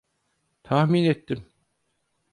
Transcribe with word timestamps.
Tahmin 0.63 1.03
ettim. 1.05 1.45